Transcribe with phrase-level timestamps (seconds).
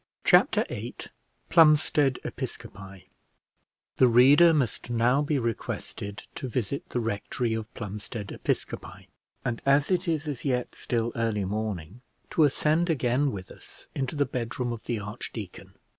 [0.23, 0.95] Chapter VIII
[1.49, 3.07] PLUMSTEAD EPISCOPI
[3.97, 9.09] The reader must now be requested to visit the rectory of Plumstead Episcopi;
[9.45, 12.01] and as it is as yet still early morning,
[12.31, 15.75] to ascend again with us into the bedroom of the archdeacon.